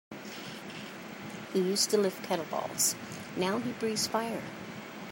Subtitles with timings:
[1.53, 2.95] He used to lift kettlebells
[3.37, 4.41] now he breathes fire.